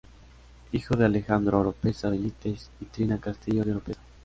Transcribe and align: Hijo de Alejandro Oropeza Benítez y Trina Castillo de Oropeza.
Hijo 0.71 0.95
de 0.97 1.05
Alejandro 1.05 1.59
Oropeza 1.59 2.09
Benítez 2.09 2.71
y 2.79 2.85
Trina 2.85 3.19
Castillo 3.19 3.63
de 3.63 3.71
Oropeza. 3.73 3.99